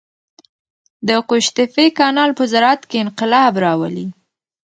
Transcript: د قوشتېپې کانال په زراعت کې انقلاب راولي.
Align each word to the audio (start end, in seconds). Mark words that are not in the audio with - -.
د 1.07 1.09
قوشتېپې 1.29 1.85
کانال 1.99 2.31
په 2.39 2.43
زراعت 2.51 2.81
کې 2.89 2.97
انقلاب 3.05 3.53
راولي. 3.65 4.07